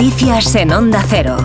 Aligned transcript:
Noticias 0.00 0.54
en 0.54 0.70
Onda 0.70 1.02
Cero. 1.08 1.36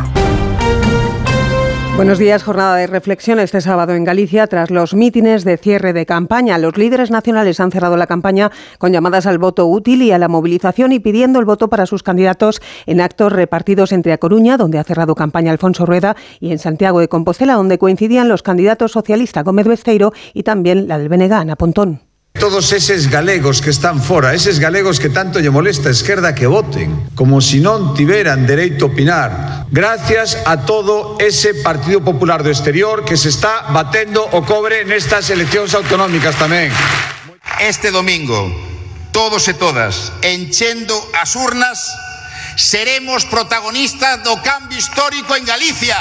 Buenos 1.95 2.19
días, 2.19 2.43
jornada 2.43 2.75
de 2.75 2.85
reflexión 2.85 3.39
este 3.39 3.61
sábado 3.61 3.95
en 3.95 4.03
Galicia 4.03 4.45
tras 4.45 4.69
los 4.69 4.93
mítines 4.93 5.43
de 5.43 5.57
cierre 5.57 5.91
de 5.91 6.05
campaña. 6.05 6.59
Los 6.59 6.77
líderes 6.77 7.09
nacionales 7.09 7.59
han 7.59 7.71
cerrado 7.71 7.97
la 7.97 8.05
campaña 8.05 8.51
con 8.77 8.93
llamadas 8.93 9.25
al 9.25 9.39
voto 9.39 9.65
útil 9.65 10.03
y 10.03 10.11
a 10.11 10.19
la 10.19 10.27
movilización 10.27 10.91
y 10.91 10.99
pidiendo 10.99 11.39
el 11.39 11.45
voto 11.45 11.67
para 11.67 11.87
sus 11.87 12.03
candidatos 12.03 12.61
en 12.85 13.01
actos 13.01 13.33
repartidos 13.33 13.91
entre 13.91 14.13
A 14.13 14.19
Coruña, 14.19 14.55
donde 14.55 14.77
ha 14.77 14.83
cerrado 14.83 15.15
campaña 15.15 15.51
Alfonso 15.51 15.87
Rueda, 15.87 16.15
y 16.39 16.51
en 16.51 16.59
Santiago 16.59 16.99
de 16.99 17.07
Compostela, 17.07 17.55
donde 17.55 17.79
coincidían 17.79 18.29
los 18.29 18.43
candidatos 18.43 18.91
socialista 18.91 19.41
Gómez 19.41 19.67
Besteiro 19.67 20.13
y 20.35 20.43
también 20.43 20.87
la 20.87 20.99
del 20.99 21.09
BNG, 21.09 21.33
Ana 21.33 21.55
Pontón. 21.55 22.02
Todos 22.33 22.73
eses 22.73 23.09
galegos 23.09 23.61
que 23.61 23.69
están 23.69 24.01
fora, 24.01 24.33
eses 24.33 24.59
galegos 24.59 24.99
que 24.99 25.13
tanto 25.13 25.39
lle 25.39 25.53
molesta 25.53 25.93
a 25.93 25.95
esquerda 25.95 26.33
que 26.33 26.49
voten, 26.49 27.13
como 27.13 27.39
se 27.39 27.55
si 27.55 27.59
non 27.61 27.93
tiveran 27.93 28.49
dereito 28.49 28.85
a 28.85 28.91
opinar, 28.91 29.31
gracias 29.69 30.41
a 30.43 30.65
todo 30.65 31.15
ese 31.21 31.53
Partido 31.61 32.01
Popular 32.01 32.41
do 32.41 32.49
Exterior 32.49 33.05
que 33.05 33.15
se 33.15 33.29
está 33.29 33.69
batendo 33.69 34.25
o 34.33 34.41
cobre 34.43 34.81
nestas 34.81 35.29
eleccións 35.29 35.77
autonómicas 35.77 36.33
tamén. 36.35 36.73
Este 37.61 37.93
domingo, 37.93 38.49
todos 39.13 39.45
e 39.47 39.53
todas, 39.53 40.11
enchendo 40.25 40.97
as 41.13 41.37
urnas, 41.37 41.79
seremos 42.57 43.29
protagonistas 43.29 44.25
do 44.25 44.35
cambio 44.41 44.81
histórico 44.81 45.37
en 45.37 45.45
Galicia. 45.45 45.95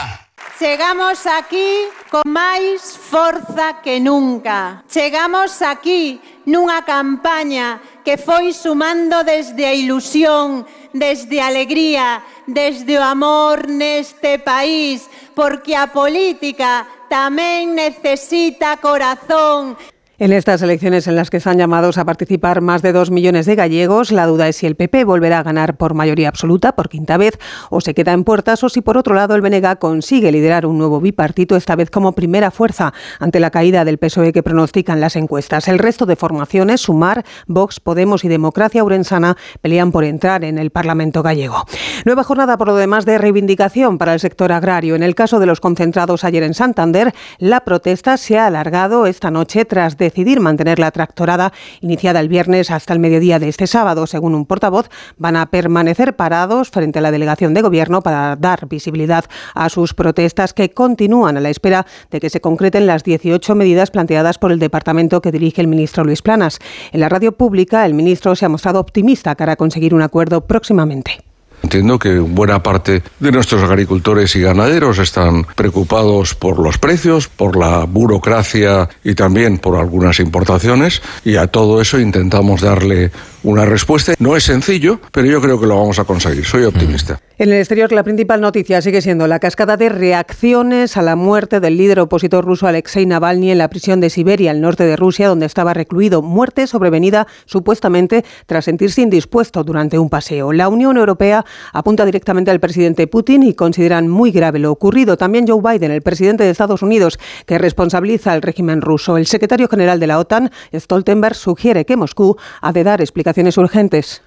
Chegamos 0.59 1.29
aquí 1.29 1.93
con 2.09 2.25
máis 2.25 2.92
forza 3.13 3.83
que 3.85 4.01
nunca. 4.01 4.83
Chegamos 4.89 5.61
aquí 5.61 6.17
nunha 6.49 6.81
campaña 6.81 7.77
que 8.01 8.17
foi 8.17 8.57
sumando 8.57 9.21
desde 9.21 9.69
a 9.69 9.77
ilusión, 9.77 10.65
desde 10.97 11.37
a 11.45 11.53
alegría, 11.53 12.25
desde 12.49 12.97
o 12.97 13.05
amor 13.05 13.69
neste 13.69 14.41
país, 14.41 15.05
porque 15.37 15.77
a 15.77 15.93
política 15.93 16.89
tamén 17.13 17.77
necesita 17.77 18.81
corazón. 18.81 19.77
En 20.19 20.31
estas 20.31 20.61
elecciones 20.61 21.07
en 21.07 21.17
las 21.17 21.31
que 21.31 21.39
están 21.39 21.57
llamados 21.57 21.97
a 21.97 22.05
participar 22.05 22.61
más 22.61 22.83
de 22.83 22.93
dos 22.93 23.11
millones 23.11 23.47
de 23.47 23.55
gallegos, 23.55 24.13
la 24.13 24.27
duda 24.27 24.47
es 24.47 24.57
si 24.57 24.67
el 24.67 24.77
PP 24.77 25.05
volverá 25.05 25.39
a 25.39 25.43
ganar 25.43 25.79
por 25.79 25.95
mayoría 25.95 26.29
absoluta 26.29 26.73
por 26.73 26.91
quinta 26.91 27.17
vez 27.17 27.39
o 27.71 27.81
se 27.81 27.95
queda 27.95 28.13
en 28.13 28.23
puertas 28.23 28.63
o 28.63 28.69
si 28.69 28.83
por 28.83 28.99
otro 28.99 29.15
lado 29.15 29.35
el 29.35 29.41
BNG 29.41 29.79
consigue 29.79 30.31
liderar 30.31 30.67
un 30.67 30.77
nuevo 30.77 31.01
bipartito, 31.01 31.57
esta 31.57 31.77
vez 31.77 31.91
como 31.91 32.13
primera 32.13 32.51
fuerza 32.51 32.93
ante 33.21 33.41
la 33.41 33.51
caída 33.51 33.87
del 33.87 33.97
PSOE 33.97 34.35
que 34.35 34.43
pronostican 34.43 35.01
las 35.01 35.17
encuestas. 35.17 35.67
El 35.67 35.79
resto 35.79 36.05
de 36.05 36.15
formaciones, 36.15 36.83
Sumar, 36.83 37.25
Vox, 37.47 37.81
Podemos 37.81 38.23
y 38.23 38.29
Democracia 38.29 38.85
Urensana, 38.85 39.39
pelean 39.63 39.93
por 39.93 40.05
entrar 40.05 40.45
en 40.45 40.59
el 40.59 40.71
Parlamento 40.71 41.23
gallego. 41.23 41.65
Nueva 42.05 42.23
jornada 42.23 42.59
por 42.59 42.69
lo 42.69 42.77
demás 42.77 43.07
de 43.07 43.17
reivindicación 43.17 43.97
para 43.97 44.13
el 44.13 44.21
sector 44.21 44.53
agrario. 44.53 44.95
En 44.95 45.03
el 45.03 45.15
caso 45.15 45.41
de 45.41 45.47
los 45.47 45.61
concentrados 45.61 46.23
ayer 46.23 46.43
en 46.43 46.53
Santander, 46.53 47.15
la 47.39 47.65
protesta 47.65 48.19
se 48.19 48.39
ha 48.39 48.47
alargado 48.47 49.07
esta 49.07 49.31
noche 49.31 49.65
tras 49.65 49.97
de 49.97 50.12
decidir 50.13 50.41
mantener 50.41 50.79
la 50.79 50.91
tractorada 50.91 51.55
iniciada 51.81 52.21
el 52.21 52.29
viernes 52.29 52.71
hasta 52.71 52.93
el 52.93 52.99
mediodía 52.99 53.39
de 53.39 53.49
este 53.49 53.67
sábado. 53.67 54.07
Según 54.07 54.35
un 54.35 54.45
portavoz, 54.45 54.91
van 55.17 55.37
a 55.37 55.47
permanecer 55.47 56.17
parados 56.17 56.71
frente 56.71 56.99
a 56.99 57.03
la 57.03 57.11
delegación 57.11 57.55
de 57.55 57.63
gobierno 57.63 58.03
para 58.03 58.37
dar 58.37 58.69
visibilidad 58.69 59.25
a 59.55 59.71
sus 59.71 59.95
protestas 59.95 60.53
que 60.53 60.71
continúan 60.71 61.39
a 61.39 61.41
la 61.41 61.49
espera 61.49 61.87
de 62.11 62.21
que 62.21 62.29
se 62.29 62.43
concreten 62.43 62.87
las 62.87 63.05
18 63.05 63.55
medidas 63.55 63.91
planteadas 63.91 64.37
por 64.37 64.53
el 64.53 64.59
departamento 64.59 65.23
que 65.23 65.33
dirige 65.33 65.63
el 65.63 65.69
ministro 65.69 66.05
Luis 66.05 66.21
Planas. 66.21 66.59
En 66.93 67.01
la 67.01 67.09
radio 67.09 67.33
pública, 67.33 67.87
el 67.87 67.95
ministro 67.95 68.37
se 68.37 68.45
ha 68.45 68.51
mostrado 68.51 68.81
optimista 68.81 69.35
para 69.35 69.57
conseguir 69.57 69.95
un 69.95 70.03
acuerdo 70.03 70.43
próximamente. 70.47 71.32
Entiendo 71.63 71.99
que 71.99 72.19
buena 72.19 72.63
parte 72.63 73.03
de 73.21 73.33
nuestros 73.33 73.63
agricultores 73.63 74.35
y 74.37 74.41
ganaderos 74.41 74.99
están 74.99 75.45
preocupados 75.55 76.35
por 76.35 76.59
los 76.59 76.79
precios, 76.79 77.29
por 77.29 77.57
la 77.57 77.85
burocracia 77.85 78.89
y 79.05 79.15
también 79.15 79.59
por 79.59 79.77
algunas 79.77 80.21
importaciones 80.21 81.03
y 81.25 81.37
a 81.37 81.47
todo 81.47 81.81
eso 81.81 81.99
intentamos 81.99 82.61
darle 82.61 83.11
una 83.43 83.65
respuesta. 83.65 84.15
No 84.19 84.37
es 84.37 84.45
sencillo, 84.45 85.01
pero 85.13 85.27
yo 85.27 85.41
creo 85.41 85.61
que 85.61 85.67
lo 85.67 85.79
vamos 85.79 85.99
a 85.99 86.05
conseguir. 86.05 86.45
Soy 86.45 86.65
optimista. 86.65 87.21
En 87.39 87.49
el 87.49 87.55
exterior, 87.55 87.91
la 87.93 88.03
principal 88.03 88.43
noticia 88.43 88.83
sigue 88.83 89.01
siendo 89.01 89.27
la 89.27 89.39
cascada 89.39 89.79
de 89.79 89.89
reacciones 89.89 90.99
a 90.99 91.03
la 91.03 91.17
muerte 91.17 91.61
del 91.61 91.79
líder 91.79 92.01
opositor 92.01 92.45
ruso 92.45 92.67
Alexei 92.67 93.07
Navalny 93.07 93.51
en 93.51 93.59
la 93.59 93.69
prisión 93.69 94.01
de 94.01 94.11
Siberia, 94.11 94.51
al 94.51 94.61
norte 94.61 94.85
de 94.85 94.97
Rusia, 94.97 95.29
donde 95.29 95.47
estaba 95.47 95.73
recluido. 95.73 96.21
Muerte 96.21 96.67
sobrevenida 96.67 97.27
supuestamente 97.47 98.23
tras 98.45 98.67
sentirse 98.67 99.01
indispuesto 99.01 99.65
durante 99.65 99.99
un 99.99 100.11
paseo. 100.11 100.53
La 100.53 100.69
Unión 100.69 100.99
Europea 100.99 101.47
apunta 101.73 102.05
directamente 102.05 102.51
al 102.51 102.61
presidente 102.61 103.07
Putin 103.07 103.45
y 103.45 103.55
consideran 103.55 104.09
muy 104.09 104.31
grave 104.31 104.59
lo 104.59 104.71
ocurrido. 104.71 105.17
También 105.17 105.47
Joe 105.49 105.63
Biden, 105.63 105.91
el 105.91 106.03
presidente 106.03 106.45
de 106.45 106.51
Estados 106.51 106.83
Unidos, 106.83 107.19
que 107.47 107.57
responsabiliza 107.57 108.33
al 108.33 108.43
régimen 108.43 108.83
ruso. 108.83 109.17
El 109.17 109.27
secretario 109.27 109.69
general 109.69 109.99
de 110.01 110.07
la 110.07 110.19
OTAN, 110.19 110.51
Stoltenberg, 110.75 111.35
sugiere 111.35 111.87
que 111.87 111.97
Moscú 111.97 112.37
ha 112.61 112.73
de 112.73 112.85
dar 112.85 113.01
explicaciones 113.01 113.57
urgentes. 113.57 114.23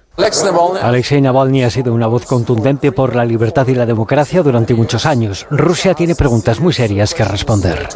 Alexei 0.82 1.20
Navalny 1.20 1.62
ha 1.64 1.70
sido 1.70 1.92
una 1.92 2.06
voz 2.06 2.24
contundente 2.24 2.90
por 2.90 3.14
la 3.14 3.24
libertad 3.24 3.66
y 3.68 3.74
la 3.74 3.84
democracia 3.84 4.42
durante 4.42 4.74
muchos 4.74 5.04
años. 5.04 5.46
Rusia 5.50 5.94
tiene 5.94 6.14
preguntas 6.14 6.58
muy 6.58 6.72
serias 6.72 7.12
que 7.12 7.24
responder. 7.24 7.88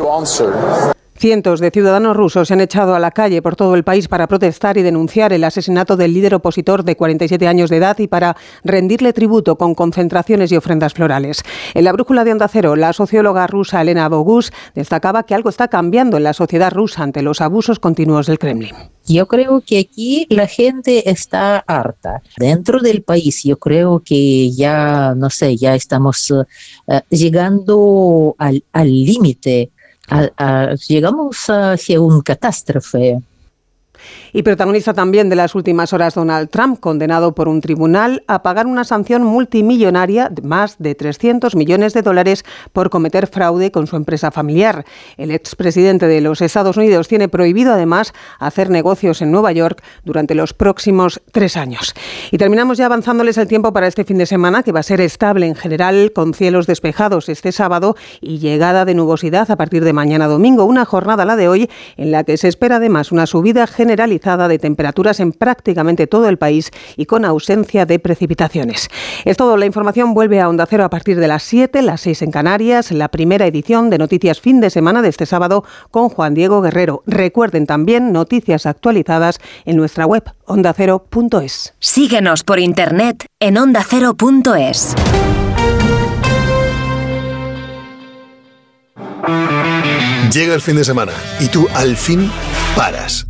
Cientos 1.20 1.60
de 1.60 1.70
ciudadanos 1.70 2.16
rusos 2.16 2.48
se 2.48 2.54
han 2.54 2.62
echado 2.62 2.94
a 2.94 2.98
la 2.98 3.10
calle 3.10 3.42
por 3.42 3.54
todo 3.54 3.74
el 3.74 3.84
país 3.84 4.08
para 4.08 4.26
protestar 4.26 4.78
y 4.78 4.82
denunciar 4.82 5.34
el 5.34 5.44
asesinato 5.44 5.98
del 5.98 6.14
líder 6.14 6.34
opositor 6.34 6.82
de 6.82 6.96
47 6.96 7.46
años 7.46 7.68
de 7.68 7.76
edad 7.76 7.98
y 7.98 8.08
para 8.08 8.38
rendirle 8.64 9.12
tributo 9.12 9.58
con 9.58 9.74
concentraciones 9.74 10.50
y 10.50 10.56
ofrendas 10.56 10.94
florales. 10.94 11.42
En 11.74 11.84
la 11.84 11.92
brújula 11.92 12.24
de 12.24 12.32
Onda 12.32 12.48
Cero, 12.48 12.74
la 12.74 12.94
socióloga 12.94 13.46
rusa 13.46 13.82
Elena 13.82 14.08
Bogus 14.08 14.50
destacaba 14.74 15.24
que 15.24 15.34
algo 15.34 15.50
está 15.50 15.68
cambiando 15.68 16.16
en 16.16 16.22
la 16.22 16.32
sociedad 16.32 16.72
rusa 16.72 17.02
ante 17.02 17.20
los 17.20 17.42
abusos 17.42 17.78
continuos 17.78 18.26
del 18.26 18.38
Kremlin. 18.38 18.74
Yo 19.06 19.28
creo 19.28 19.60
que 19.60 19.78
aquí 19.78 20.26
la 20.30 20.46
gente 20.46 21.10
está 21.10 21.58
harta. 21.58 22.22
Dentro 22.38 22.80
del 22.80 23.02
país 23.02 23.44
yo 23.44 23.58
creo 23.58 24.00
que 24.02 24.52
ya, 24.52 25.14
no 25.14 25.28
sé, 25.28 25.54
ya 25.58 25.74
estamos 25.74 26.30
uh, 26.30 26.44
llegando 27.10 28.36
al 28.38 28.62
límite 28.72 29.70
a, 30.10 30.28
a, 30.36 30.74
llegamos 30.74 31.46
hacia 31.48 32.00
un 32.00 32.20
catástrofe 32.20 33.20
y 34.32 34.42
protagonista 34.42 34.94
también 34.94 35.28
de 35.28 35.36
las 35.36 35.54
últimas 35.54 35.92
horas 35.92 36.14
Donald 36.14 36.50
Trump, 36.50 36.80
condenado 36.80 37.34
por 37.34 37.48
un 37.48 37.60
tribunal 37.60 38.22
a 38.26 38.42
pagar 38.42 38.66
una 38.66 38.84
sanción 38.84 39.22
multimillonaria 39.24 40.28
de 40.28 40.42
más 40.42 40.76
de 40.78 40.94
300 40.94 41.56
millones 41.56 41.94
de 41.94 42.02
dólares 42.02 42.44
por 42.72 42.90
cometer 42.90 43.26
fraude 43.26 43.70
con 43.70 43.86
su 43.86 43.96
empresa 43.96 44.30
familiar. 44.30 44.84
El 45.16 45.30
expresidente 45.30 46.06
de 46.06 46.20
los 46.20 46.40
Estados 46.40 46.76
Unidos 46.76 47.08
tiene 47.08 47.28
prohibido 47.28 47.72
además 47.72 48.12
hacer 48.38 48.70
negocios 48.70 49.22
en 49.22 49.32
Nueva 49.32 49.52
York 49.52 49.82
durante 50.04 50.34
los 50.34 50.54
próximos 50.54 51.20
tres 51.32 51.56
años. 51.56 51.94
Y 52.30 52.38
terminamos 52.38 52.78
ya 52.78 52.86
avanzándoles 52.86 53.38
el 53.38 53.48
tiempo 53.48 53.72
para 53.72 53.86
este 53.86 54.04
fin 54.04 54.18
de 54.18 54.26
semana, 54.26 54.62
que 54.62 54.72
va 54.72 54.80
a 54.80 54.84
ser 54.84 55.00
estable 55.00 55.46
en 55.46 55.54
general, 55.54 56.12
con 56.14 56.34
cielos 56.34 56.66
despejados 56.66 57.28
este 57.28 57.52
sábado 57.52 57.96
y 58.20 58.38
llegada 58.38 58.84
de 58.84 58.94
nubosidad 58.94 59.50
a 59.50 59.56
partir 59.56 59.84
de 59.84 59.92
mañana 59.92 60.26
domingo. 60.26 60.64
Una 60.64 60.84
jornada, 60.84 61.24
la 61.24 61.36
de 61.36 61.48
hoy, 61.48 61.70
en 61.96 62.10
la 62.10 62.24
que 62.24 62.36
se 62.36 62.48
espera 62.48 62.76
además 62.76 63.12
una 63.12 63.26
subida 63.26 63.66
generalizada 63.90 64.46
de 64.46 64.60
temperaturas 64.60 65.18
en 65.18 65.32
prácticamente 65.32 66.06
todo 66.06 66.28
el 66.28 66.38
país 66.38 66.70
y 66.96 67.06
con 67.06 67.24
ausencia 67.24 67.86
de 67.86 67.98
precipitaciones. 67.98 68.88
Es 69.24 69.36
todo. 69.36 69.56
La 69.56 69.66
información 69.66 70.14
vuelve 70.14 70.40
a 70.40 70.48
Onda 70.48 70.64
Cero 70.66 70.84
a 70.84 70.90
partir 70.90 71.18
de 71.18 71.26
las 71.26 71.42
7, 71.42 71.82
las 71.82 72.02
6 72.02 72.22
en 72.22 72.30
Canarias, 72.30 72.92
la 72.92 73.08
primera 73.08 73.46
edición 73.46 73.90
de 73.90 73.98
Noticias 73.98 74.40
Fin 74.40 74.60
de 74.60 74.70
Semana 74.70 75.02
de 75.02 75.08
este 75.08 75.26
sábado 75.26 75.64
con 75.90 76.08
Juan 76.08 76.34
Diego 76.34 76.62
Guerrero. 76.62 77.02
Recuerden 77.04 77.66
también 77.66 78.12
noticias 78.12 78.64
actualizadas 78.64 79.40
en 79.64 79.76
nuestra 79.76 80.06
web 80.06 80.22
ondacero.es. 80.44 81.74
Síguenos 81.80 82.44
por 82.44 82.60
internet 82.60 83.26
en 83.40 83.58
ondacero.es. 83.58 84.94
Llega 90.32 90.54
el 90.54 90.60
fin 90.60 90.76
de 90.76 90.84
semana 90.84 91.12
y 91.40 91.48
tú 91.48 91.66
al 91.74 91.96
fin 91.96 92.30
paras 92.76 93.29